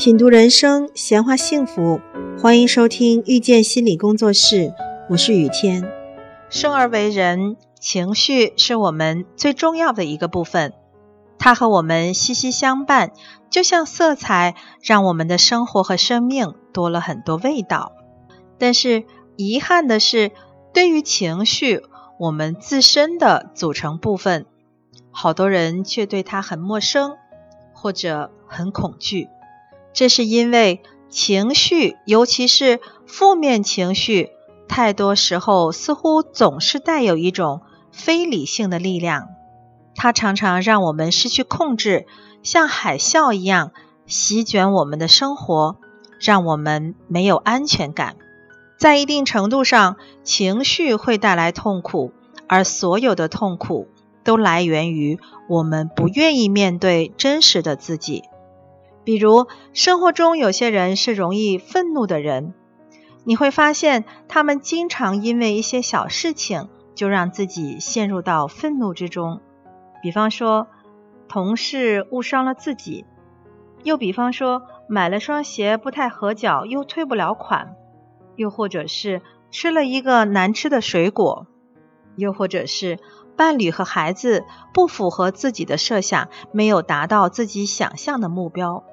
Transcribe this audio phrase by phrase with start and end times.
[0.00, 2.00] 品读人生，闲话幸福，
[2.40, 4.72] 欢迎收听遇见心理工作室，
[5.10, 5.92] 我是雨天。
[6.48, 10.72] 生而为人，情绪是我们最重要的一个部分，
[11.38, 13.12] 它和我们息息相伴，
[13.50, 17.92] 就像色彩，让我们的生活和生命多了很多味道。
[18.56, 19.04] 但是
[19.36, 20.30] 遗憾的是，
[20.72, 21.82] 对于情绪，
[22.18, 24.46] 我们自身的组成部分，
[25.10, 27.18] 好多人却对它很陌生，
[27.74, 29.28] 或者很恐惧。
[29.92, 34.30] 这是因为情绪，尤其是负面情绪，
[34.68, 39.28] 太多时候似乎总是带有一种非理性的力量，
[39.96, 42.06] 它常常让我们失去控制，
[42.42, 43.72] 像海啸一样
[44.06, 45.76] 席卷我们的生活，
[46.20, 48.16] 让我们没有安全感。
[48.78, 52.12] 在一定程度上，情绪会带来痛苦，
[52.46, 53.88] 而所有的痛苦
[54.24, 55.18] 都来源于
[55.48, 58.22] 我们不愿意面对真实的自己。
[59.02, 62.54] 比如，生活中有些人是容易愤怒的人，
[63.24, 69.40] 你会发现他们经常因为一些小事情就让自己陷入到愤怒之中。
[70.02, 70.68] 比方说，
[71.28, 73.04] 同事误伤了自己；
[73.82, 77.74] 又比方说，买了双鞋不太合脚，又退不了款；
[78.36, 81.46] 又或者是吃了一个难吃的水果；
[82.16, 82.98] 又或者是
[83.36, 88.84] 伴侣和孩子不符合自己的设想，没有达到自己想象的目标。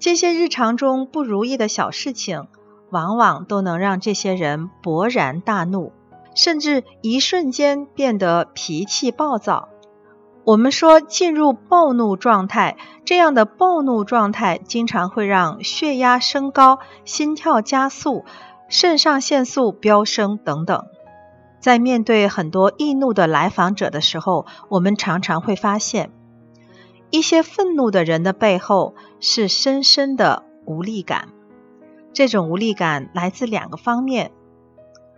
[0.00, 2.46] 这些日常中不如意的小事情，
[2.90, 5.92] 往往都能让这些人勃然大怒，
[6.34, 9.68] 甚至一瞬间变得脾气暴躁。
[10.44, 18.24] 我们说进入暴怒状态，这样的暴怒状态经常会让血压升高、心跳加速、
[18.68, 20.86] 肾上腺素飙升等等。
[21.60, 26.12] 在面对很多易怒的来访者的时候，我们常常会发现。
[27.10, 31.28] 一些愤怒的人的背后是深深的无力感，
[32.12, 34.32] 这种无力感来自两个方面。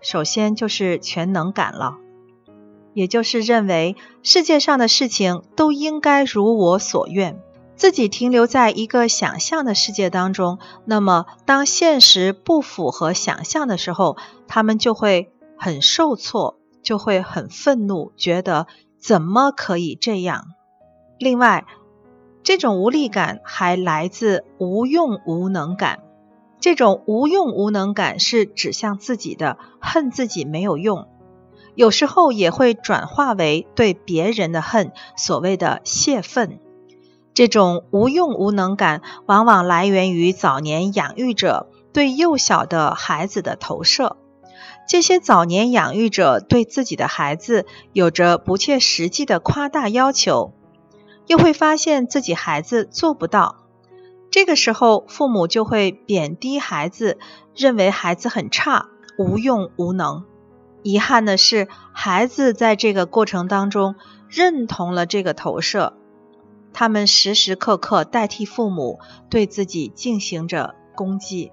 [0.00, 1.98] 首先就是全能感了，
[2.92, 7.40] 也就是认为世界上的事情都应该如我所愿，
[7.74, 10.58] 自己停留在一个想象的世界当中。
[10.84, 14.16] 那么，当现实不符合想象的时候，
[14.46, 18.66] 他们就会很受挫，就会很愤怒，觉得
[18.98, 20.44] 怎么可以这样。
[21.18, 21.64] 另外，
[22.44, 26.00] 这种无力感还来自无用无能感。
[26.60, 31.08] 这种无用无能感是指向自己的，恨自己没有用，
[31.74, 36.60] 有时候也会转化为对别人的恨，所谓的泄愤。
[37.32, 44.16] 这种无用无能感往往来源于早年养育者对幼小的孩子的投射。
[44.86, 50.52] 这些早年养育者对自己的孩子有着不切实际的夸大要求。
[51.26, 53.64] 又会发现自己孩子做不到，
[54.30, 57.18] 这个时候父母就会贬低孩子，
[57.54, 60.24] 认为孩子很差、无用无能。
[60.82, 63.94] 遗憾的是，孩子在这个过程当中
[64.28, 65.94] 认同了这个投射，
[66.74, 71.52] 他们时时刻刻代替父母对自己进行着攻击。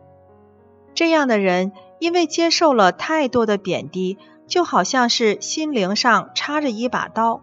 [0.93, 4.17] 这样的人因为接受了太多的贬低，
[4.47, 7.41] 就好像是心灵上插着一把刀。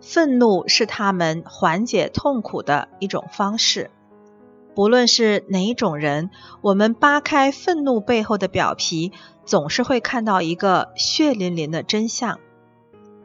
[0.00, 3.90] 愤怒是他们缓解痛苦的一种方式。
[4.74, 6.30] 不论是哪一种人，
[6.62, 9.12] 我们扒开愤怒背后的表皮，
[9.44, 12.38] 总是会看到一个血淋淋的真相，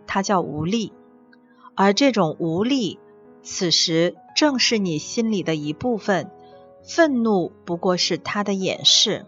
[0.08, 0.92] 它叫无力。
[1.76, 3.00] 而这种无力，
[3.44, 6.32] 此时正是你心里的一部分。
[6.88, 9.26] 愤怒不过是它的掩饰。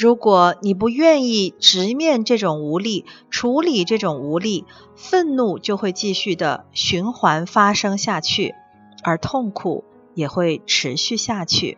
[0.00, 4.64] 如果你不愿意直面这种无力，处理这种无力，
[4.96, 8.54] 愤怒就会继续的循环发生下去，
[9.02, 9.84] 而痛苦
[10.14, 11.76] 也会持续下去。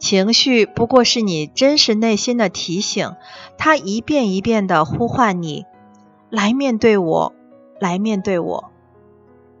[0.00, 3.12] 情绪不过是你真实内心的提醒，
[3.56, 5.66] 它一遍一遍的呼唤你，
[6.28, 7.32] 来面对我，
[7.78, 8.72] 来面对我。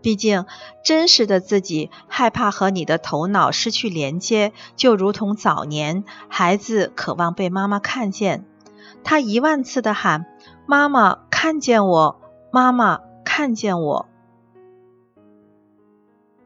[0.06, 0.46] 毕竟，
[0.84, 8.44] 真实的自己害怕和你的头脑失去连接，就如同早年孩子渴望被妈妈看见，
[9.02, 10.26] 他一万次的喊
[10.64, 12.20] ：“妈妈看见我，
[12.52, 14.06] 妈妈看见我。”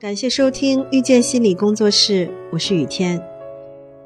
[0.01, 3.23] 感谢收听遇见心理工作室，我是雨天。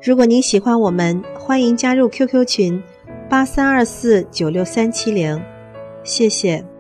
[0.03, 2.83] 如果您喜欢我们，欢迎加入 QQ 群
[3.31, 5.41] 八三二四九六三七零，
[6.03, 6.74] 谢谢。